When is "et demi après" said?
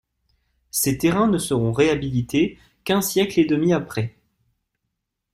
3.39-4.15